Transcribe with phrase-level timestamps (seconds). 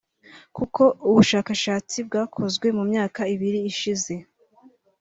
[0.55, 4.13] kuko ubushakashatsi bwakozwe mu myaka ibiri ishize